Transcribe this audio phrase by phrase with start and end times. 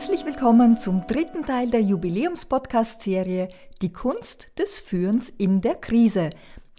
[0.00, 3.48] Herzlich willkommen zum dritten Teil der Jubiläums-Podcast-Serie
[3.82, 6.30] Die Kunst des Führens in der Krise.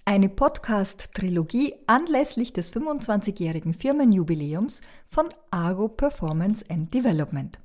[0.05, 7.59] Eine Podcast-Trilogie anlässlich des 25-jährigen Firmenjubiläums von Argo Performance and Development.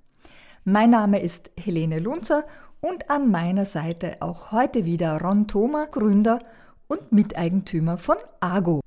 [0.68, 2.44] Mein Name ist Helene Lunzer
[2.80, 6.40] und an meiner Seite auch heute wieder Ron Thoma, Gründer
[6.88, 8.80] und Miteigentümer von Argo.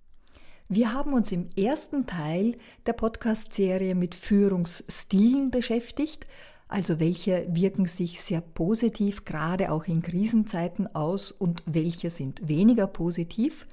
[0.68, 6.28] Wir haben uns im ersten Teil der Podcast-Serie mit Führungsstilen beschäftigt,
[6.68, 12.88] also welche wirken sich sehr positiv, gerade auch in Krisenzeiten aus und welche sind weniger
[12.88, 13.68] positiv.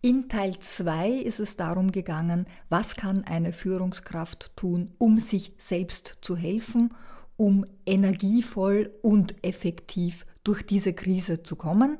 [0.00, 6.16] In Teil 2 ist es darum gegangen, was kann eine Führungskraft tun, um sich selbst
[6.22, 6.94] zu helfen,
[7.36, 11.98] um energievoll und effektiv durch diese Krise zu kommen.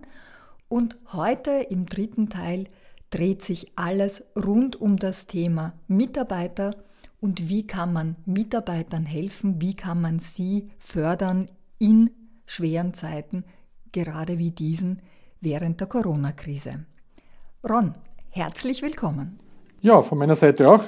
[0.69, 2.67] Und heute im dritten Teil
[3.11, 6.77] dreht sich alles rund um das Thema Mitarbeiter
[7.20, 11.47] und wie kann man Mitarbeitern helfen, wie kann man sie fördern
[11.78, 12.11] in
[12.47, 13.44] schweren Zeiten,
[13.92, 15.00] gerade wie diesen
[15.41, 16.84] während der Corona-Krise.
[17.69, 17.94] Ron,
[18.31, 19.39] herzlich willkommen.
[19.81, 20.84] Ja, von meiner Seite auch.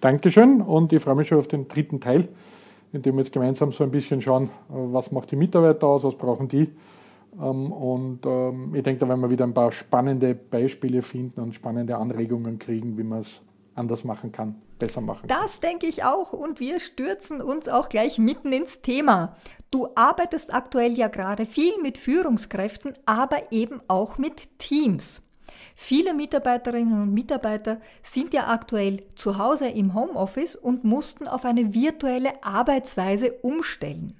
[0.00, 2.28] Dankeschön und ich freue mich schon auf den dritten Teil,
[2.92, 6.16] in dem wir jetzt gemeinsam so ein bisschen schauen, was macht die Mitarbeiter aus, was
[6.16, 6.70] brauchen die
[7.40, 11.54] ähm, und ähm, ich denke, da werden wir wieder ein paar spannende Beispiele finden und
[11.54, 13.40] spannende Anregungen kriegen, wie man es
[13.74, 15.40] anders machen kann, besser machen kann.
[15.40, 19.36] Das denke ich auch und wir stürzen uns auch gleich mitten ins Thema.
[19.70, 25.22] Du arbeitest aktuell ja gerade viel mit Führungskräften, aber eben auch mit Teams.
[25.74, 31.74] Viele Mitarbeiterinnen und Mitarbeiter sind ja aktuell zu Hause im Homeoffice und mussten auf eine
[31.74, 34.18] virtuelle Arbeitsweise umstellen.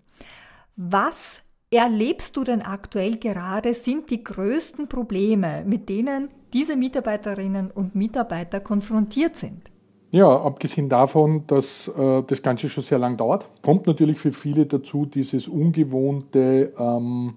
[0.77, 1.41] Was
[1.71, 8.61] erlebst du denn aktuell gerade, sind die größten Probleme, mit denen diese Mitarbeiterinnen und Mitarbeiter
[8.61, 9.71] konfrontiert sind?
[10.11, 14.65] Ja, abgesehen davon, dass äh, das Ganze schon sehr lang dauert, kommt natürlich für viele
[14.65, 17.35] dazu dieses ungewohnte, ähm,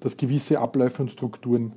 [0.00, 1.74] dass gewisse Abläufe und Strukturen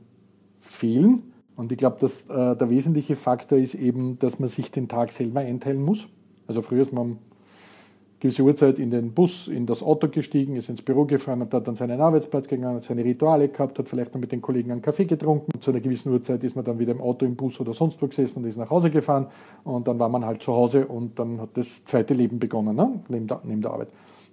[0.62, 1.29] fehlen.
[1.60, 5.12] Und ich glaube, dass äh, der wesentliche Faktor ist eben, dass man sich den Tag
[5.12, 6.08] selber einteilen muss.
[6.48, 7.18] Also früher ist man
[8.22, 11.76] gewisse Uhrzeit in den Bus, in das Auto gestiegen, ist ins Büro gefahren, hat dann
[11.76, 15.04] seinen Arbeitsplatz gegangen, hat seine Rituale gehabt, hat vielleicht noch mit den Kollegen einen Kaffee
[15.04, 15.60] getrunken.
[15.60, 18.08] Zu einer gewissen Uhrzeit ist man dann wieder im Auto, im Bus oder sonst wo
[18.08, 19.28] gesessen und ist nach Hause gefahren.
[19.66, 23.02] Und dann war man halt zu Hause und dann hat das zweite Leben begonnen, ne?
[23.10, 23.90] neben, der, neben der Arbeit.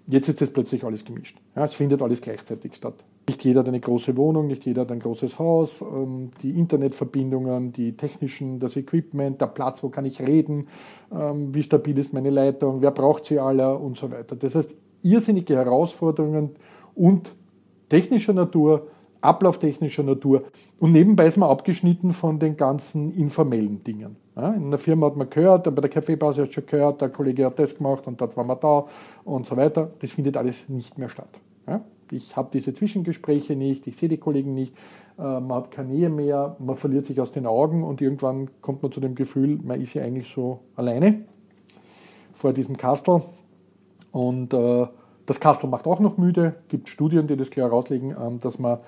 [0.06, 1.36] Jetzt ist das plötzlich alles gemischt.
[1.56, 3.02] Ja, es findet alles gleichzeitig statt.
[3.28, 5.82] Nicht jeder hat eine große Wohnung, nicht jeder hat ein großes Haus.
[5.82, 10.68] Ähm, die Internetverbindungen, die technischen, das Equipment, der Platz, wo kann ich reden,
[11.12, 14.36] ähm, wie stabil ist meine Leitung, wer braucht sie alle und so weiter.
[14.36, 16.50] Das heißt, irrsinnige Herausforderungen
[16.94, 17.34] und
[17.88, 18.86] technischer Natur,
[19.20, 20.44] ablauftechnischer Natur.
[20.78, 24.16] Und nebenbei ist man abgeschnitten von den ganzen informellen Dingen.
[24.36, 27.58] In einer Firma hat man gehört, bei der Kaffeepause hat schon gehört, der Kollege hat
[27.58, 28.84] das gemacht und dort waren wir da
[29.24, 29.90] und so weiter.
[29.98, 31.40] Das findet alles nicht mehr statt.
[32.12, 34.74] Ich habe diese Zwischengespräche nicht, ich sehe die Kollegen nicht,
[35.18, 38.82] äh, man hat keine Nähe mehr, man verliert sich aus den Augen und irgendwann kommt
[38.82, 41.22] man zu dem Gefühl, man ist ja eigentlich so alleine
[42.34, 43.22] vor diesem Kastel.
[44.12, 44.86] Und äh,
[45.26, 46.54] das Kastel macht auch noch müde.
[46.64, 48.78] Es gibt Studien, die das klar herauslegen, äh, dass man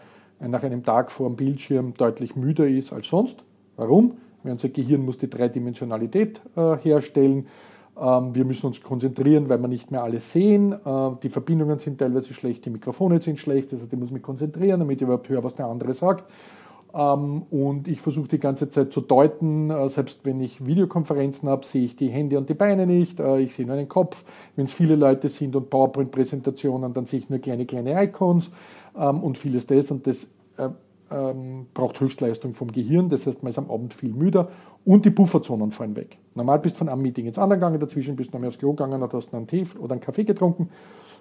[0.41, 3.43] nach einem Tag vor dem Bildschirm deutlich müder ist als sonst.
[3.77, 4.19] Warum?
[4.43, 7.49] Weil unser Gehirn muss die Dreidimensionalität äh, herstellen.
[8.00, 10.72] Ähm, wir müssen uns konzentrieren, weil wir nicht mehr alles sehen.
[10.72, 13.72] Äh, die Verbindungen sind teilweise schlecht, die Mikrofone sind schlecht.
[13.72, 16.25] Das heißt, ich muss mich konzentrieren, damit ich überhaupt höre, was der andere sagt.
[16.94, 21.66] Ähm, und ich versuche die ganze Zeit zu deuten, äh, selbst wenn ich Videokonferenzen habe,
[21.66, 24.25] sehe ich die Hände und die Beine nicht, äh, ich sehe nur den Kopf.
[24.56, 28.50] Wenn es viele Leute sind und PowerPoint-Präsentationen, dann sehe ich nur kleine, kleine Icons
[28.97, 29.91] ähm, und vieles das.
[29.91, 30.25] Und das
[30.56, 30.70] äh,
[31.10, 34.48] ähm, braucht Höchstleistung vom Gehirn, das heißt, man ist am Abend viel müder
[34.84, 36.19] und die Pufferzonen fallen weg.
[36.34, 38.59] Normal bist du von einem Meeting ins andere gegangen, dazwischen bist du noch mehr aufs
[38.59, 40.71] Klo gegangen oder hast einen Tee oder einen Kaffee getrunken.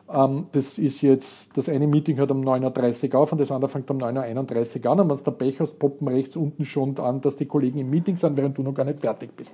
[0.10, 3.70] Ähm, das ist jetzt, das eine Meeting hört um 9.30 Uhr auf und das andere
[3.70, 7.20] fängt um 9.31 Uhr an und wenn du Pech hast, poppen rechts unten schon an,
[7.22, 9.54] dass die Kollegen im Meeting sind, während du noch gar nicht fertig bist.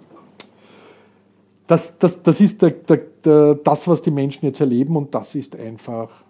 [1.65, 5.33] Das, das, das ist der, der, der, das, was die Menschen jetzt erleben und das
[5.33, 6.23] ist einfach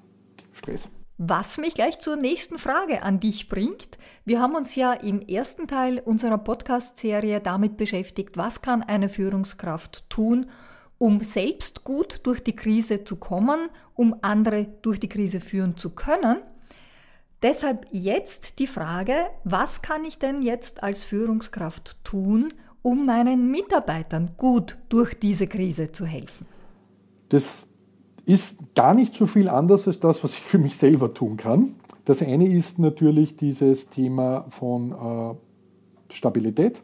[0.53, 0.87] Stress.
[1.17, 3.99] Was mich gleich zur nächsten Frage an dich bringt.
[4.25, 10.09] Wir haben uns ja im ersten Teil unserer Podcast-Serie damit beschäftigt, was kann eine Führungskraft
[10.09, 10.47] tun,
[10.97, 15.91] um selbst gut durch die Krise zu kommen, um andere durch die Krise führen zu
[15.91, 16.37] können.
[17.43, 19.13] Deshalb jetzt die Frage,
[19.43, 25.91] was kann ich denn jetzt als Führungskraft tun, um meinen Mitarbeitern gut durch diese Krise
[25.91, 26.47] zu helfen?
[27.29, 27.67] Das
[28.25, 31.75] ist gar nicht so viel anders als das, was ich für mich selber tun kann.
[32.05, 36.81] Das eine ist natürlich dieses Thema von äh, Stabilität.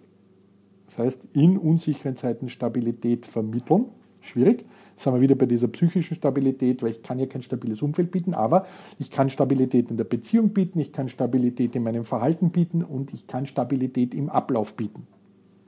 [0.86, 3.86] Das heißt, in unsicheren Zeiten Stabilität vermitteln.
[4.22, 4.66] Schwierig.
[4.92, 8.12] Jetzt sind wir wieder bei dieser psychischen Stabilität, weil ich kann ja kein stabiles Umfeld
[8.12, 8.66] bieten, aber
[8.98, 13.14] ich kann Stabilität in der Beziehung bieten, ich kann Stabilität in meinem Verhalten bieten und
[13.14, 15.08] ich kann Stabilität im Ablauf bieten.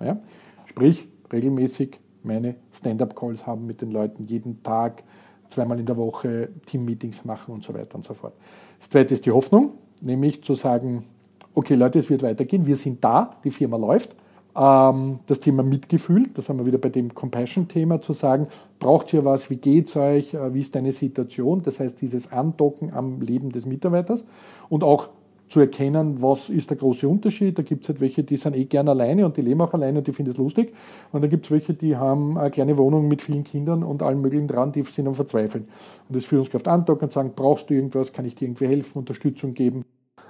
[0.02, 0.20] Ja?
[0.66, 5.04] Sprich, regelmäßig meine Stand-up-Calls haben mit den Leuten, jeden Tag,
[5.52, 8.34] zweimal in der Woche Team-Meetings machen und so weiter und so fort.
[8.80, 9.72] Das zweite ist die Hoffnung,
[10.02, 11.06] nämlich zu sagen,
[11.54, 14.16] okay Leute, es wird weitergehen, wir sind da, die Firma läuft.
[14.56, 18.48] Ähm, das Thema Mitgefühl, da sind wir wieder bei dem Compassion-Thema, zu sagen,
[18.80, 21.62] braucht ihr was, wie geht es euch, äh, wie ist deine Situation?
[21.64, 24.26] Das heißt, dieses Andocken am Leben des Mitarbeiters
[24.70, 25.10] und auch
[25.52, 27.58] zu erkennen, was ist der große Unterschied.
[27.58, 30.00] Da gibt es halt welche, die sind eh gern alleine und die leben auch alleine
[30.00, 30.74] und die finden es lustig.
[31.12, 34.22] Und dann gibt es welche, die haben eine kleine Wohnung mit vielen Kindern und allen
[34.22, 35.68] möglichen dran, die sind am Verzweifeln.
[36.08, 39.54] Und das Führungskraft andocken und sagen, brauchst du irgendwas, kann ich dir irgendwie helfen, Unterstützung
[39.54, 39.84] geben.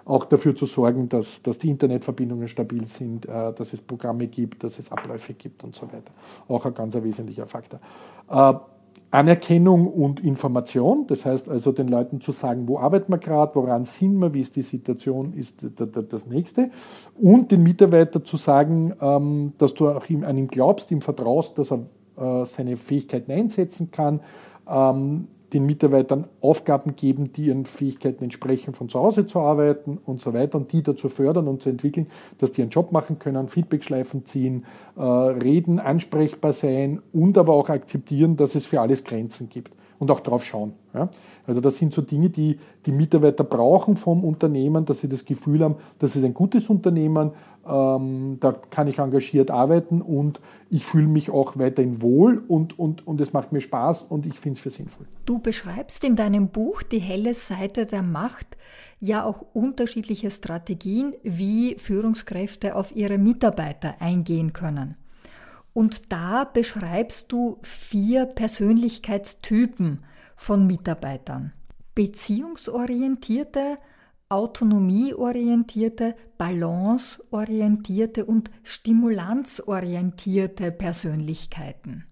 [0.06, 4.64] Auch dafür zu sorgen, dass, dass die Internetverbindungen stabil sind, äh, dass es Programme gibt,
[4.64, 6.12] dass es Abläufe gibt und so weiter.
[6.48, 7.80] Auch ein ganz wesentlicher Faktor.
[9.12, 13.84] Anerkennung und Information, das heißt also den Leuten zu sagen, wo arbeiten wir gerade, woran
[13.84, 15.58] sind wir, wie ist die Situation, ist
[16.10, 16.72] das nächste.
[17.22, 21.72] Und den Mitarbeiter zu sagen, ähm, dass du auch an ihm glaubst, ihm vertraust, dass
[21.72, 21.80] er
[22.18, 24.22] äh, seine Fähigkeiten einsetzen kann,
[24.70, 30.22] ähm, den Mitarbeitern Aufgaben geben, die ihren Fähigkeiten entsprechen, von zu Hause zu arbeiten und
[30.22, 32.08] so weiter und die dazu fördern und zu entwickeln,
[32.38, 34.66] dass die ihren Job machen können, Feedbackschleifen ziehen,
[34.96, 39.72] äh, reden, ansprechbar sein und aber auch akzeptieren, dass es für alles Grenzen gibt
[40.02, 40.74] und auch drauf schauen.
[40.96, 41.10] Ja?
[41.46, 45.64] Also das sind so Dinge, die die Mitarbeiter brauchen vom Unternehmen, dass sie das Gefühl
[45.64, 47.32] haben, das ist ein gutes Unternehmen,
[47.68, 53.06] ähm, da kann ich engagiert arbeiten und ich fühle mich auch weiterhin wohl und, und,
[53.06, 55.06] und es macht mir Spaß und ich finde es für sinnvoll.
[55.26, 58.58] Du beschreibst in deinem Buch Die helle Seite der Macht
[59.00, 64.96] ja auch unterschiedliche Strategien, wie Führungskräfte auf ihre Mitarbeiter eingehen können.
[65.74, 70.04] Und da beschreibst du vier Persönlichkeitstypen
[70.36, 71.54] von Mitarbeitern.
[71.96, 73.78] Beziehungsorientierte,
[74.28, 82.06] autonomieorientierte, balanceorientierte und stimulanzorientierte Persönlichkeiten.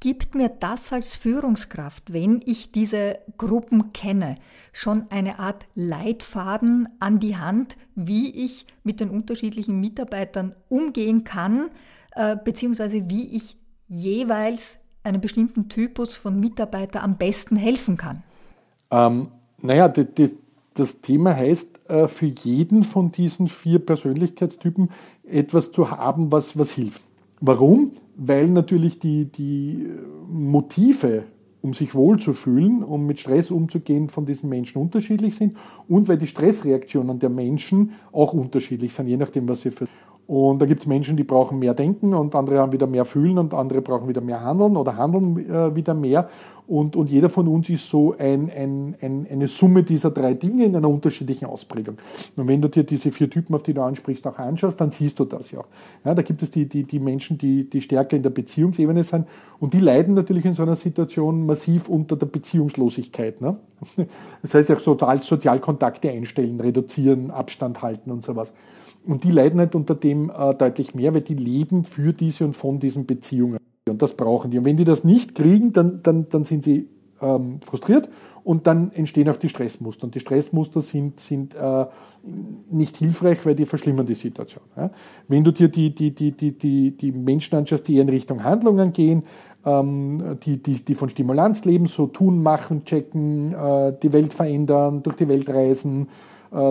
[0.00, 4.36] Gibt mir das als Führungskraft, wenn ich diese Gruppen kenne,
[4.72, 11.70] schon eine Art Leitfaden an die Hand, wie ich mit den unterschiedlichen Mitarbeitern umgehen kann,
[12.18, 13.56] äh, beziehungsweise wie ich
[13.86, 18.24] jeweils einem bestimmten Typus von Mitarbeiter am besten helfen kann?
[18.90, 19.28] Ähm,
[19.62, 20.30] naja, die, die,
[20.74, 24.90] das Thema heißt, äh, für jeden von diesen vier Persönlichkeitstypen
[25.24, 27.02] etwas zu haben, was, was hilft.
[27.40, 27.92] Warum?
[28.16, 29.86] Weil natürlich die, die
[30.28, 31.24] Motive,
[31.62, 35.56] um sich wohlzufühlen, um mit Stress umzugehen, von diesen Menschen unterschiedlich sind
[35.86, 39.86] und weil die Stressreaktionen der Menschen auch unterschiedlich sind, je nachdem, was sie für.
[40.28, 43.38] Und da gibt es Menschen, die brauchen mehr Denken und andere haben wieder mehr Fühlen
[43.38, 46.28] und andere brauchen wieder mehr Handeln oder handeln äh, wieder mehr.
[46.66, 50.66] Und, und jeder von uns ist so ein, ein, ein, eine Summe dieser drei Dinge
[50.66, 51.96] in einer unterschiedlichen Ausprägung.
[52.36, 55.18] Und wenn du dir diese vier Typen, auf die du ansprichst, auch anschaust, dann siehst
[55.18, 55.66] du das ja auch.
[56.04, 59.26] Ja, da gibt es die, die, die Menschen, die, die stärker in der Beziehungsebene sind
[59.60, 63.40] und die leiden natürlich in so einer Situation massiv unter der Beziehungslosigkeit.
[63.40, 63.56] Ne?
[64.42, 68.52] Das heißt auch sozial, Sozialkontakte einstellen, reduzieren, Abstand halten und sowas.
[69.08, 72.54] Und die leiden halt unter dem äh, deutlich mehr, weil die leben für diese und
[72.54, 73.58] von diesen Beziehungen.
[73.88, 74.58] Und das brauchen die.
[74.58, 76.90] Und wenn die das nicht kriegen, dann, dann, dann sind sie
[77.22, 78.10] ähm, frustriert
[78.44, 80.04] und dann entstehen auch die Stressmuster.
[80.04, 81.86] Und die Stressmuster sind, sind äh,
[82.70, 84.64] nicht hilfreich, weil die verschlimmern die Situation.
[84.76, 84.90] Ja?
[85.26, 88.44] Wenn du dir die, die, die, die, die, die Menschen anschaust, die eher in Richtung
[88.44, 89.22] Handlungen gehen,
[89.64, 95.02] ähm, die, die, die von Stimulanz leben, so tun, machen, checken, äh, die Welt verändern,
[95.02, 96.08] durch die Welt reisen,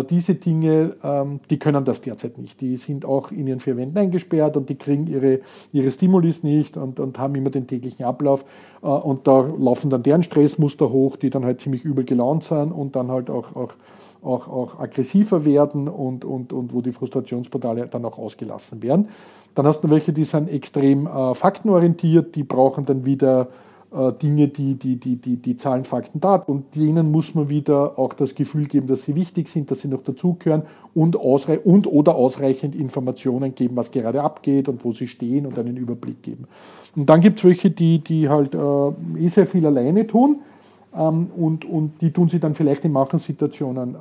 [0.10, 2.60] diese Dinge, ähm, die können das derzeit nicht.
[2.62, 5.42] Die sind auch in ihren vier Wänden eingesperrt und die kriegen ihre,
[5.72, 8.44] ihre Stimulis nicht und, und haben immer den täglichen Ablauf.
[8.82, 12.72] Äh, und da laufen dann deren Stressmuster hoch, die dann halt ziemlich übel gelaunt sind
[12.72, 13.74] und dann halt auch, auch,
[14.24, 19.10] auch, auch aggressiver werden und, und, und wo die Frustrationsportale dann auch ausgelassen werden.
[19.54, 24.50] Dann hast du welche, die sind extrem äh, faktenorientiert, die brauchen dann wieder äh, Dinge,
[24.50, 26.52] die, die, die, die, die Zahlen, Fakten, Daten.
[26.52, 29.88] Und denen muss man wieder auch das Gefühl geben, dass sie wichtig sind, dass sie
[29.88, 30.64] noch dazugehören
[30.94, 35.58] und, ausrei und oder ausreichend Informationen geben, was gerade abgeht und wo sie stehen und
[35.58, 36.48] einen Überblick geben.
[36.98, 40.42] Und dann gibt es welche, die, die halt äh, eh sehr viel alleine tun
[40.94, 43.98] ähm, und, und die tun sie dann vielleicht in manchen Situationen, äh,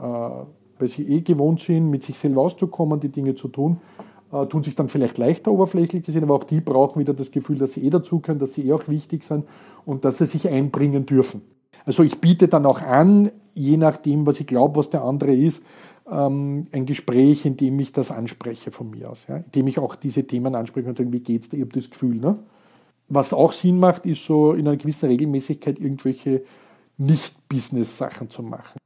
[0.79, 4.63] weil sie eh gewohnt sind, mit sich selber auszukommen, die Dinge zu tun äh, tun
[4.63, 7.85] sich dann vielleicht leichter oberflächlich gesehen, aber auch die brauchen wieder das Gefühl, dass sie
[7.85, 9.45] eh dazu können, dass sie eh auch wichtig sind
[9.85, 11.43] und dass sie sich einbringen dürfen.
[11.85, 15.63] Also ich biete dann auch an, je nachdem, was ich glaube, was der andere ist,
[16.11, 19.39] ähm, ein Gespräch, in dem ich das anspreche von mir aus, ja?
[19.39, 21.57] in dem ich auch diese Themen anspreche und sage, wie geht's dir?
[21.57, 22.17] Ich habe das Gefühl.
[22.17, 22.39] Ne?
[23.09, 26.43] Was auch Sinn macht, ist so in einer gewissen Regelmäßigkeit irgendwelche
[26.99, 28.79] Nicht-Business-Sachen zu machen.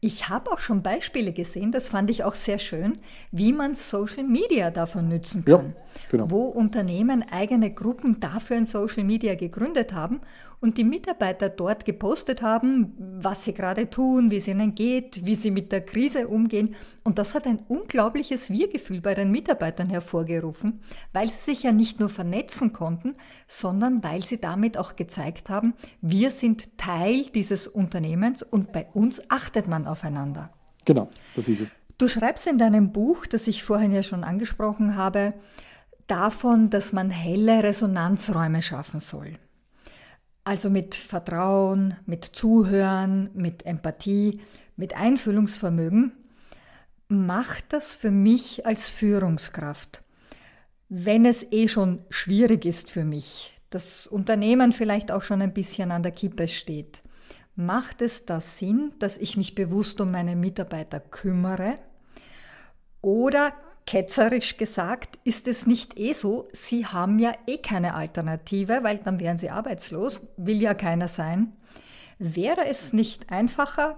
[0.00, 2.94] Ich habe auch schon Beispiele gesehen, das fand ich auch sehr schön,
[3.32, 5.74] wie man Social Media davon nützen kann.
[5.74, 6.30] Ja, genau.
[6.30, 10.20] Wo Unternehmen eigene Gruppen dafür in Social Media gegründet haben
[10.60, 15.34] und die Mitarbeiter dort gepostet haben, was sie gerade tun, wie es ihnen geht, wie
[15.34, 16.74] sie mit der Krise umgehen.
[17.04, 20.80] Und das hat ein unglaubliches Wir-Gefühl bei den Mitarbeitern hervorgerufen,
[21.12, 23.14] weil sie sich ja nicht nur vernetzen konnten,
[23.46, 29.22] sondern weil sie damit auch gezeigt haben, wir sind Teil dieses Unternehmens und bei uns
[29.30, 30.50] achtet man aufeinander.
[30.84, 31.68] Genau, das ist es.
[31.98, 35.34] Du schreibst in deinem Buch, das ich vorhin ja schon angesprochen habe,
[36.06, 39.38] davon, dass man helle Resonanzräume schaffen soll.
[40.48, 44.40] Also mit Vertrauen, mit Zuhören, mit Empathie,
[44.76, 46.12] mit Einfühlungsvermögen,
[47.06, 50.02] macht das für mich als Führungskraft.
[50.88, 55.90] Wenn es eh schon schwierig ist für mich, das Unternehmen vielleicht auch schon ein bisschen
[55.90, 57.02] an der Kippe steht,
[57.54, 61.78] macht es da Sinn, dass ich mich bewusst um meine Mitarbeiter kümmere?
[63.02, 63.52] Oder
[63.88, 69.18] ketzerisch gesagt, ist es nicht eh so, sie haben ja eh keine Alternative, weil dann
[69.18, 71.54] wären sie arbeitslos, will ja keiner sein.
[72.18, 73.96] Wäre es nicht einfacher,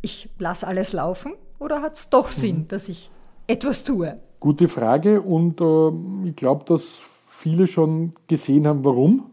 [0.00, 2.40] ich lasse alles laufen oder hat es doch mhm.
[2.40, 3.10] Sinn, dass ich
[3.48, 4.14] etwas tue?
[4.38, 9.32] Gute Frage und äh, ich glaube, dass viele schon gesehen haben, warum.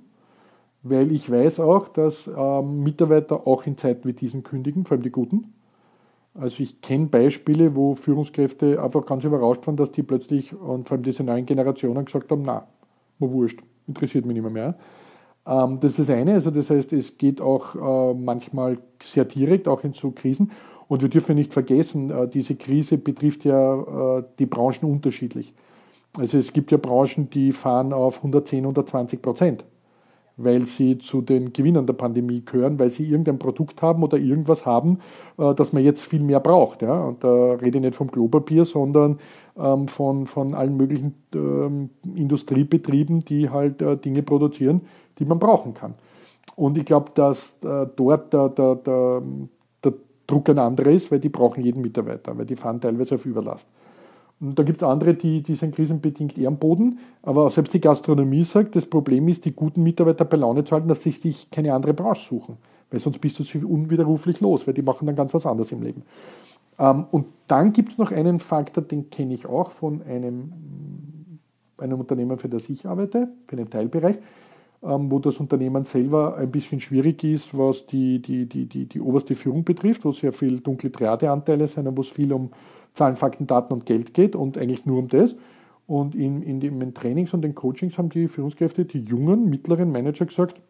[0.82, 5.04] Weil ich weiß auch, dass äh, Mitarbeiter auch in Zeiten wie diesen kündigen, vor allem
[5.04, 5.54] die guten.
[6.34, 10.96] Also ich kenne Beispiele, wo Führungskräfte einfach ganz überrascht waren, dass die plötzlich und vor
[10.96, 12.68] allem diese neuen Generationen gesagt haben, na,
[13.18, 14.76] mir wurscht, interessiert mich nicht mehr.
[15.46, 19.68] Ähm, das ist das eine, also das heißt, es geht auch äh, manchmal sehr direkt,
[19.68, 20.52] auch in so Krisen.
[20.88, 25.54] Und wir dürfen nicht vergessen, äh, diese Krise betrifft ja äh, die Branchen unterschiedlich.
[26.18, 29.66] Also es gibt ja Branchen, die fahren auf 110, 120 Prozent
[30.42, 34.66] weil sie zu den Gewinnern der Pandemie gehören, weil sie irgendein Produkt haben oder irgendwas
[34.66, 35.00] haben,
[35.38, 36.82] äh, das man jetzt viel mehr braucht.
[36.82, 37.04] Ja?
[37.04, 39.20] Und da rede ich nicht vom Klopapier, sondern
[39.58, 44.82] ähm, von, von allen möglichen ähm, Industriebetrieben, die halt äh, Dinge produzieren,
[45.20, 45.96] die man brauchen kann.
[46.56, 49.22] Und ich glaube, dass äh, dort der, der, der,
[49.84, 49.94] der
[50.26, 53.68] Druck ein anderer ist, weil die brauchen jeden Mitarbeiter, weil die fahren teilweise auf Überlast.
[54.42, 57.00] Und da gibt es andere, die, die sind krisenbedingt eher am Boden.
[57.24, 60.88] Aber selbst die Gastronomie sagt, das Problem ist, die guten Mitarbeiter bei Laune zu halten,
[60.88, 62.58] dass sie sich keine andere Branche suchen.
[62.90, 65.82] Weil sonst bist du sie unwiderruflich los, weil die machen dann ganz was anderes im
[65.82, 66.04] Leben.
[66.80, 70.54] Ähm, und dann gibt es noch einen Faktor, den kenne ich auch von einem,
[71.78, 74.18] einem Unternehmen, für das ich arbeite, für einen Teilbereich,
[74.82, 79.02] ähm, wo das Unternehmen selber ein bisschen schwierig ist, was die, die, die, die, die
[79.02, 82.52] oberste Führung betrifft, wo sehr viel dunkle Triadeanteile sind und wo es viel um
[83.00, 85.36] Zahlen, Fakten, Daten und Geld geht und eigentlich nur um das.
[85.88, 90.26] Und in, in den Trainings und den Coachings haben die Führungskräfte, die jungen, mittleren Manager
[90.26, 90.62] gesagt,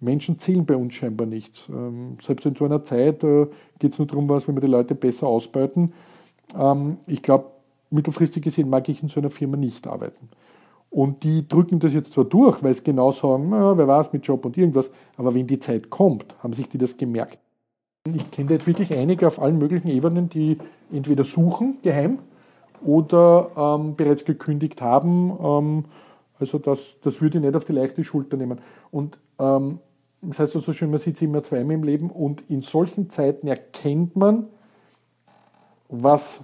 [0.00, 1.66] Menschen zählen bei uns scheinbar nicht.
[1.70, 3.46] Ähm, selbst in so einer Zeit äh,
[3.78, 5.94] geht es nur darum, was, wenn wir die Leute besser ausbeuten.
[6.54, 7.46] Ähm, ich glaube,
[7.88, 10.28] mittelfristig gesehen mag ich in so einer Firma nicht arbeiten.
[10.90, 14.26] Und die drücken das jetzt zwar durch, weil sie genau sagen, na, wer weiß mit
[14.26, 17.38] Job und irgendwas, aber wenn die Zeit kommt, haben sich die das gemerkt.
[18.14, 20.58] Ich kenne jetzt wirklich einige auf allen möglichen Ebenen, die
[20.92, 22.18] entweder suchen geheim
[22.82, 25.32] oder ähm, bereits gekündigt haben.
[25.42, 25.84] Ähm,
[26.38, 28.60] also das, das würde ich nicht auf die leichte Schulter nehmen.
[28.90, 29.78] Und ähm,
[30.22, 33.46] das heißt so schön, man sieht sie immer zweimal im Leben und in solchen Zeiten
[33.46, 34.48] erkennt man,
[35.88, 36.40] was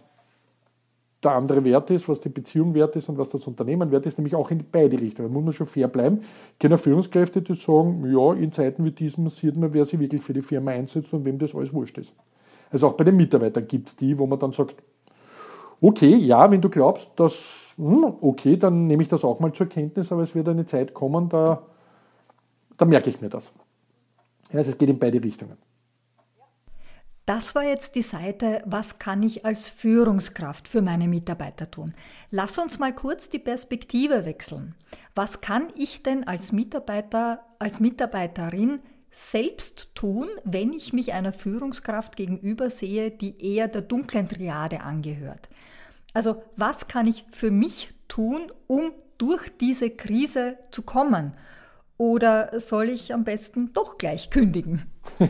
[1.22, 4.18] der andere Wert ist, was die Beziehung wert ist und was das Unternehmen wert ist,
[4.18, 5.28] nämlich auch in beide Richtungen.
[5.28, 6.20] Da muss man schon fair bleiben.
[6.52, 10.22] Ich kenne Führungskräfte, die sagen, ja, in Zeiten wie diesen sieht man, wer sich wirklich
[10.22, 12.12] für die Firma einsetzt und wem das alles wurscht ist.
[12.70, 14.82] Also auch bei den Mitarbeitern gibt es die, wo man dann sagt,
[15.80, 17.34] okay, ja, wenn du glaubst, dass,
[17.76, 20.94] hm, okay, dann nehme ich das auch mal zur Kenntnis, aber es wird eine Zeit
[20.94, 21.62] kommen, da,
[22.76, 23.52] da merke ich mir das.
[24.52, 25.56] Also es geht in beide Richtungen.
[27.26, 31.92] Das war jetzt die Seite, was kann ich als Führungskraft für meine Mitarbeiter tun?
[32.30, 34.76] Lass uns mal kurz die Perspektive wechseln.
[35.16, 38.78] Was kann ich denn als Mitarbeiter, als Mitarbeiterin
[39.16, 45.48] selbst tun, wenn ich mich einer Führungskraft gegenüber sehe, die eher der dunklen Triade angehört?
[46.12, 51.32] Also was kann ich für mich tun, um durch diese Krise zu kommen?
[51.96, 54.82] Oder soll ich am besten doch gleich kündigen?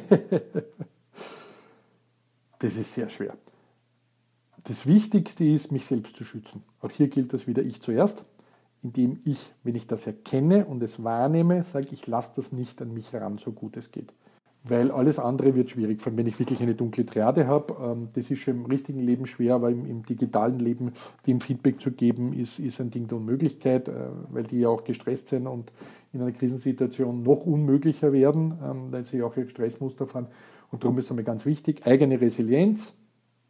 [2.59, 3.37] Das ist sehr schwer.
[4.65, 6.65] Das Wichtigste ist, mich selbst zu schützen.
[6.81, 8.25] Auch hier gilt das wieder ich zuerst,
[8.83, 12.93] indem ich, wenn ich das erkenne und es wahrnehme, sage, ich lasse das nicht an
[12.93, 14.13] mich heran, so gut es geht.
[14.69, 16.01] weil alles andere wird schwierig.
[16.01, 19.01] Vor allem, wenn ich wirklich eine dunkle Triade habe, ähm, das ist schon im richtigen
[19.01, 20.93] Leben schwer, aber im, im, digitalen Leben
[21.27, 23.93] dem Feedback zu geben, ist, ist ein Ding der Unmöglichkeit, äh,
[24.31, 25.73] weil die ja auch gestresst sind und
[26.13, 30.27] in einer Krisensituation noch unmöglicher werden, ähm, weil sie auch ihr Stressmuster fahren.
[30.71, 32.95] Und darum ist es einmal ganz wichtig, eigene Resilienz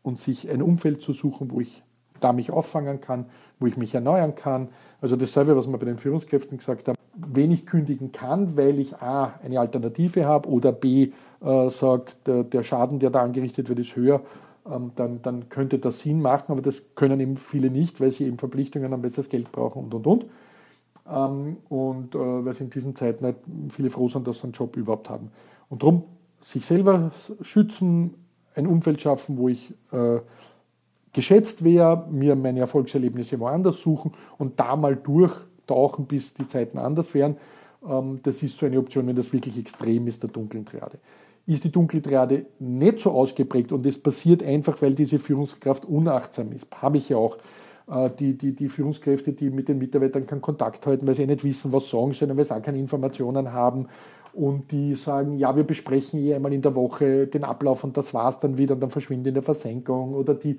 [0.02, 1.82] und sich ein Umfeld zu suchen, wo ich
[2.20, 3.26] da mich auffangen kann,
[3.58, 4.68] wo ich mich erneuern kann.
[5.00, 9.34] Also dasselbe, was wir bei den Führungskräften gesagt haben, wenig kündigen kann, weil ich A,
[9.42, 11.12] eine Alternative habe oder B,
[11.44, 14.20] äh, sagt, der, der, Schaden, der da angerichtet wird, ist höher,
[14.70, 18.24] ähm, dann, dann könnte das Sinn machen, aber das können eben viele nicht, weil sie
[18.24, 20.26] eben Verpflichtungen haben, weil sie das Geld brauchen und und und.
[21.08, 23.36] Ähm, und äh, weil sie in diesen Zeiten halt
[23.70, 25.30] viele froh sind, dass sie einen Job überhaupt haben.
[25.68, 26.04] Und darum
[26.40, 28.14] sich selber schützen,
[28.54, 30.18] ein Umfeld schaffen, wo ich äh,
[31.16, 37.14] geschätzt wäre, mir meine Erfolgserlebnisse woanders suchen und da mal durchtauchen, bis die Zeiten anders
[37.14, 37.36] wären.
[37.88, 40.98] Ähm, das ist so eine Option, wenn das wirklich extrem ist, der dunklen Triade.
[41.46, 46.52] Ist die dunkle Triade nicht so ausgeprägt und es passiert einfach, weil diese Führungskraft unachtsam
[46.52, 47.38] ist, habe ich ja auch.
[47.88, 51.44] Äh, die, die, die Führungskräfte, die mit den Mitarbeitern keinen Kontakt halten, weil sie nicht
[51.44, 53.86] wissen, was sagen sollen, weil sie auch keine Informationen haben
[54.36, 58.12] und die sagen, ja, wir besprechen eh einmal in der Woche den Ablauf und das
[58.12, 60.58] war's dann wieder und dann verschwindet in der Versenkung oder die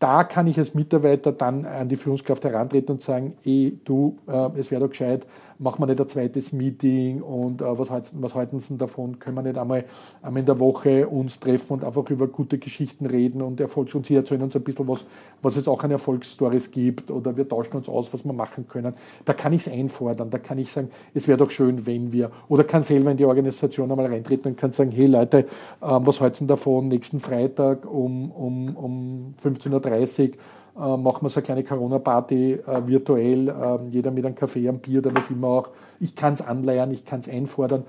[0.00, 4.48] da kann ich als Mitarbeiter dann an die Führungskraft herantreten und sagen, eh, du, äh,
[4.58, 5.26] es wäre doch gescheit,
[5.60, 9.18] machen wir nicht ein zweites Meeting und äh, was, was halten Sie davon?
[9.18, 9.84] Können wir nicht einmal,
[10.22, 14.06] einmal in der Woche uns treffen und einfach über gute Geschichten reden und Erfolgs und
[14.06, 15.04] Sie erzählen uns ein bisschen was,
[15.42, 18.94] was es auch an Erfolgsstories gibt oder wir tauschen uns aus, was wir machen können.
[19.26, 22.30] Da kann ich es einfordern, da kann ich sagen, es wäre doch schön, wenn wir,
[22.48, 25.44] oder kann selber in die Organisation einmal reintreten und kann sagen, hey Leute, äh,
[25.80, 30.36] was halten Sie davon, nächsten Freitag um, um, um 15.30 Uhr
[30.80, 35.00] machen wir so eine kleine Corona-Party äh, virtuell, äh, jeder mit einem Kaffee, einem Bier
[35.00, 35.70] oder was immer auch.
[36.00, 37.84] Ich kann es anleiern, ich kann es einfordern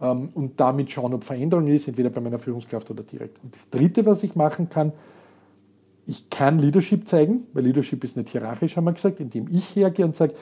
[0.00, 3.42] ähm, und damit schauen, ob Veränderung ist, entweder bei meiner Führungskraft oder direkt.
[3.42, 4.92] Und das Dritte, was ich machen kann,
[6.06, 10.06] ich kann Leadership zeigen, weil Leadership ist nicht hierarchisch, haben wir gesagt, indem ich hergehe
[10.06, 10.34] und sage,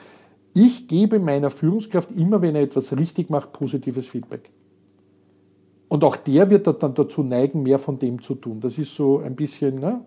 [0.54, 4.50] ich gebe meiner Führungskraft immer, wenn er etwas richtig macht, positives Feedback.
[5.88, 8.60] Und auch der wird dann dazu neigen, mehr von dem zu tun.
[8.60, 10.00] Das ist so ein bisschen, ne,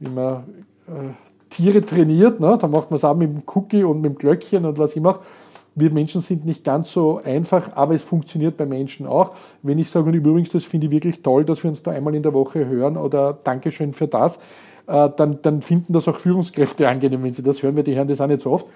[0.00, 0.44] wie man
[0.88, 1.12] äh,
[1.50, 2.58] Tiere trainiert, ne?
[2.60, 5.02] da macht man es auch mit dem Cookie und mit dem Glöckchen und was ich
[5.02, 5.20] mache.
[5.74, 9.32] Wir Menschen sind nicht ganz so einfach, aber es funktioniert bei Menschen auch.
[9.62, 12.14] Wenn ich sage, und übrigens, das finde ich wirklich toll, dass wir uns da einmal
[12.14, 14.38] in der Woche hören oder Dankeschön für das,
[14.86, 18.08] äh, dann, dann finden das auch Führungskräfte angenehm, wenn sie das hören, weil die hören
[18.08, 18.66] das auch nicht so oft.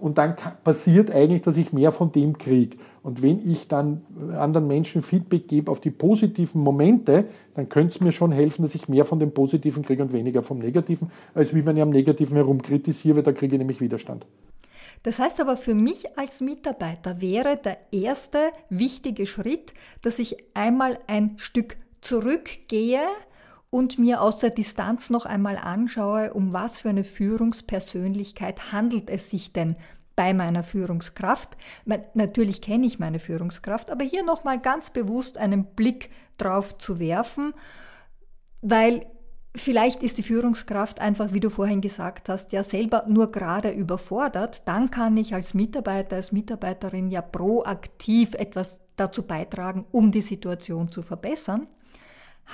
[0.00, 2.76] Und dann passiert eigentlich, dass ich mehr von dem kriege.
[3.02, 4.02] Und wenn ich dann
[4.36, 8.74] anderen Menschen Feedback gebe auf die positiven Momente, dann könnte es mir schon helfen, dass
[8.74, 11.90] ich mehr von dem Positiven kriege und weniger vom Negativen, als wie wenn ich am
[11.90, 14.26] Negativen herum kritisiere, da kriege ich nämlich Widerstand.
[15.02, 20.98] Das heißt aber für mich als Mitarbeiter wäre der erste wichtige Schritt, dass ich einmal
[21.06, 23.00] ein Stück zurückgehe
[23.70, 29.30] und mir aus der Distanz noch einmal anschaue, um was für eine Führungspersönlichkeit handelt es
[29.30, 29.76] sich denn
[30.16, 31.56] bei meiner Führungskraft.
[32.14, 37.54] Natürlich kenne ich meine Führungskraft, aber hier nochmal ganz bewusst einen Blick drauf zu werfen,
[38.60, 39.06] weil
[39.54, 44.66] vielleicht ist die Führungskraft einfach, wie du vorhin gesagt hast, ja selber nur gerade überfordert.
[44.66, 50.90] Dann kann ich als Mitarbeiter, als Mitarbeiterin ja proaktiv etwas dazu beitragen, um die Situation
[50.90, 51.68] zu verbessern.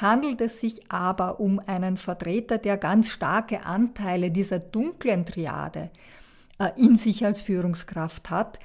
[0.00, 5.90] Handelt es sich aber um einen Vertreter, der ganz starke Anteile dieser dunklen Triade,
[6.58, 8.58] äh, in sich als Führungskraft hat,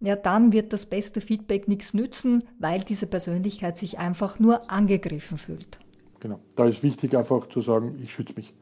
[0.00, 5.38] ja, dann wird das beste Feedback nichts nützen, weil diese Persönlichkeit sich einfach nur angegriffen
[5.38, 5.80] fühlt.
[6.20, 6.38] Genau.
[6.54, 8.54] Da ist wichtig einfach zu sagen, ich schütze mich.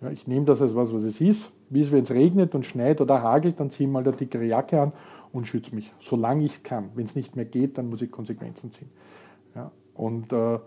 [0.00, 1.50] Ja, ich nehme das als was, was es ist.
[1.70, 4.44] Wie es, wenn es regnet und schneit oder hagelt, dann ziehe ich mal eine dickere
[4.44, 4.92] Jacke an
[5.32, 6.90] und schütze mich, solange ich kann.
[6.94, 8.90] Wenn es nicht mehr geht, dann muss ich Konsequenzen ziehen.
[9.54, 10.58] Ja, und äh,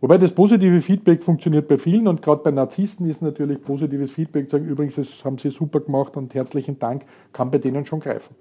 [0.00, 4.48] Wobei das positive Feedback funktioniert bei vielen und gerade bei Narzissten ist natürlich positives Feedback,
[4.48, 8.36] sagen übrigens, das haben sie super gemacht und herzlichen Dank, kann bei denen schon greifen.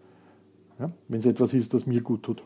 [0.79, 2.43] Ja, Wenn es etwas ist, das mir gut tut.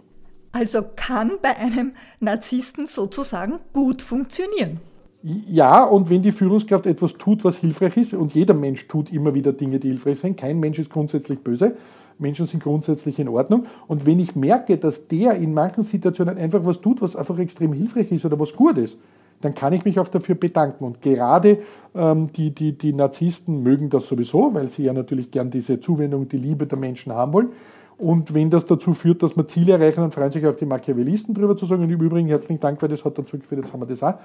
[0.53, 4.79] Also kann bei einem Narzissten sozusagen gut funktionieren.
[5.23, 9.33] Ja, und wenn die Führungskraft etwas tut, was hilfreich ist, und jeder Mensch tut immer
[9.33, 11.75] wieder Dinge, die hilfreich sind, kein Mensch ist grundsätzlich böse,
[12.21, 13.65] Menschen sind grundsätzlich in Ordnung.
[13.87, 17.73] Und wenn ich merke, dass der in manchen Situationen einfach was tut, was einfach extrem
[17.73, 18.97] hilfreich ist oder was gut ist,
[19.41, 20.83] dann kann ich mich auch dafür bedanken.
[20.85, 21.59] Und gerade
[21.95, 26.29] ähm, die, die, die Narzissten mögen das sowieso, weil sie ja natürlich gern diese Zuwendung,
[26.29, 27.49] die Liebe der Menschen haben wollen.
[27.97, 31.35] Und wenn das dazu führt, dass wir Ziele erreichen, dann freuen sich auch die Machiavellisten
[31.35, 31.83] darüber zu sagen.
[31.83, 34.15] Und im Übrigen herzlichen Dank, weil das hat dazu geführt, jetzt haben wir das auch.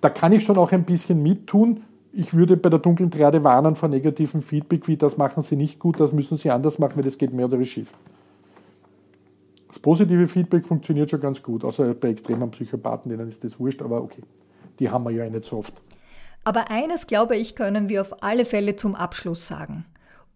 [0.00, 1.80] Da kann ich schon auch ein bisschen mittun,
[2.12, 5.78] ich würde bei der dunklen Triade warnen vor negativem Feedback, wie das machen Sie nicht
[5.78, 7.92] gut, das müssen Sie anders machen, weil das geht mehr oder schief.
[9.68, 13.82] Das positive Feedback funktioniert schon ganz gut, außer bei extremen Psychopathen, denen ist das wurscht,
[13.82, 14.22] aber okay,
[14.78, 15.74] die haben wir ja nicht so oft.
[16.44, 19.84] Aber eines, glaube ich, können wir auf alle Fälle zum Abschluss sagen.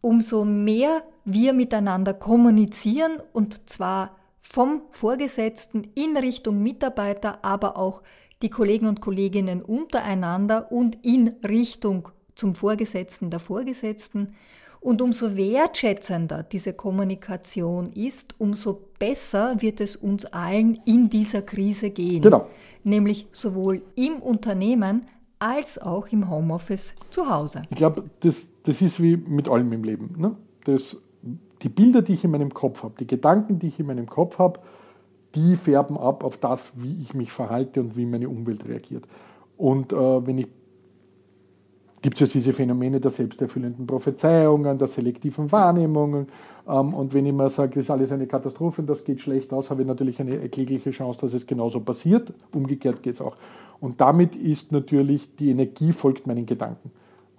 [0.02, 8.02] Umso mehr wir miteinander kommunizieren, und zwar vom Vorgesetzten in Richtung Mitarbeiter, aber auch
[8.42, 14.34] die Kollegen und Kolleginnen untereinander und in Richtung zum Vorgesetzten der Vorgesetzten.
[14.80, 21.90] Und umso wertschätzender diese Kommunikation ist, umso besser wird es uns allen in dieser Krise
[21.90, 22.20] gehen.
[22.20, 22.48] Genau.
[22.82, 25.06] Nämlich sowohl im Unternehmen
[25.38, 27.62] als auch im Homeoffice zu Hause.
[27.70, 30.14] Ich glaube, das, das ist wie mit allem im Leben.
[30.18, 30.36] Ne?
[30.64, 30.96] Das,
[31.62, 34.38] die Bilder, die ich in meinem Kopf habe, die Gedanken, die ich in meinem Kopf
[34.38, 34.60] habe,
[35.34, 39.04] die färben ab auf das, wie ich mich verhalte und wie meine Umwelt reagiert.
[39.56, 40.48] Und äh, wenn ich
[42.02, 46.26] gibt es ja diese Phänomene der selbsterfüllenden Prophezeiungen, der selektiven Wahrnehmungen.
[46.68, 49.52] Ähm, und wenn ich mir sage, das ist alles eine Katastrophe und das geht schlecht
[49.52, 52.32] aus, habe ich natürlich eine klägliche Chance, dass es genauso passiert.
[52.52, 53.36] Umgekehrt geht es auch.
[53.80, 56.90] Und damit ist natürlich die Energie folgt meinen Gedanken.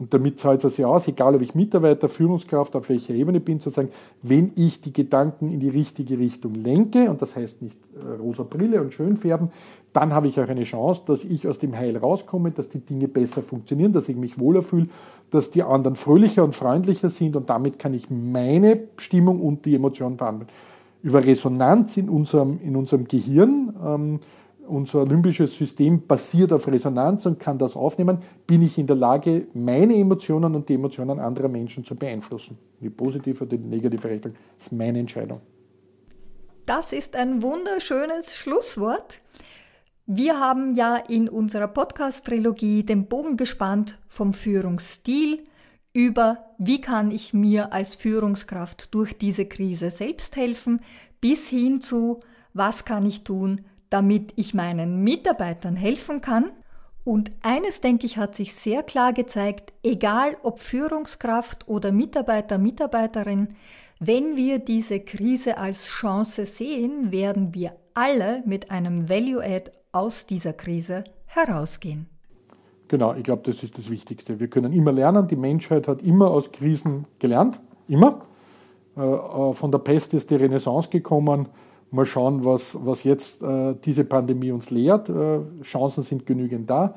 [0.03, 3.61] Und damit zahlt es sich aus, egal ob ich Mitarbeiter, Führungskraft, auf welcher Ebene bin,
[3.61, 3.87] zu sagen,
[4.21, 8.43] wenn ich die Gedanken in die richtige Richtung lenke, und das heißt nicht äh, rosa
[8.43, 9.49] Brille und schön färben,
[9.93, 13.07] dann habe ich auch eine Chance, dass ich aus dem Heil rauskomme, dass die Dinge
[13.07, 14.87] besser funktionieren, dass ich mich wohler fühle,
[15.31, 19.75] dass die anderen fröhlicher und freundlicher sind und damit kann ich meine Stimmung und die
[19.75, 20.49] Emotionen verhandeln.
[21.01, 24.19] Über Resonanz in unserem, in unserem Gehirn, ähm,
[24.67, 29.47] unser limbisches System basiert auf Resonanz und kann das aufnehmen, bin ich in der Lage,
[29.53, 32.57] meine Emotionen und die Emotionen anderer Menschen zu beeinflussen.
[32.81, 35.41] Die positive oder die negative Richtung ist meine Entscheidung.
[36.65, 39.19] Das ist ein wunderschönes Schlusswort.
[40.05, 45.43] Wir haben ja in unserer Podcast-Trilogie den Bogen gespannt vom Führungsstil
[45.93, 50.81] über, wie kann ich mir als Führungskraft durch diese Krise selbst helfen,
[51.21, 52.21] bis hin zu,
[52.53, 53.61] was kann ich tun,
[53.93, 56.45] damit ich meinen Mitarbeitern helfen kann.
[57.03, 63.49] Und eines, denke ich, hat sich sehr klar gezeigt, egal ob Führungskraft oder Mitarbeiter, Mitarbeiterin,
[63.99, 70.53] wenn wir diese Krise als Chance sehen, werden wir alle mit einem Value-Add aus dieser
[70.53, 72.07] Krise herausgehen.
[72.87, 74.39] Genau, ich glaube, das ist das Wichtigste.
[74.39, 75.27] Wir können immer lernen.
[75.27, 77.59] Die Menschheit hat immer aus Krisen gelernt.
[77.87, 78.25] Immer.
[78.97, 81.47] Äh, äh, von der Pest ist die Renaissance gekommen.
[81.93, 85.11] Mal schauen, was, was jetzt äh, diese Pandemie uns lehrt.
[85.61, 86.95] Chancen sind genügend da.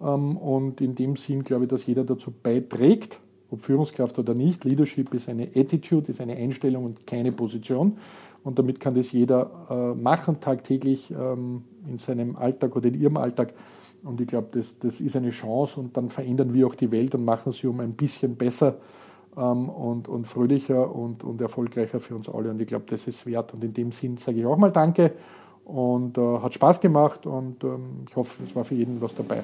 [0.00, 3.18] Ähm, und in dem Sinn glaube ich, dass jeder dazu beiträgt,
[3.50, 4.64] ob Führungskraft oder nicht.
[4.64, 7.98] Leadership ist eine Attitude, ist eine Einstellung und keine Position.
[8.44, 13.52] Und damit kann das jeder machen, tagtäglich ähm, in seinem Alltag oder in ihrem Alltag.
[14.04, 17.14] Und ich glaube, das, das ist eine Chance und dann verändern wir auch die Welt
[17.14, 18.76] und machen sie um ein bisschen besser
[19.36, 22.50] und, und fröhlicher und, und erfolgreicher für uns alle.
[22.50, 23.54] Und ich glaube, das ist wert.
[23.54, 25.12] Und in dem Sinn sage ich auch mal Danke
[25.64, 29.42] und äh, hat Spaß gemacht und ähm, ich hoffe, es war für jeden was dabei.